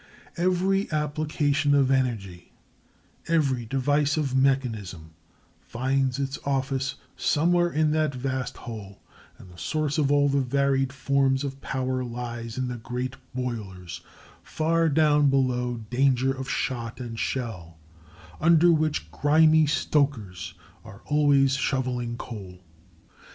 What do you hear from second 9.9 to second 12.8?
of all the varied forms of power lies in the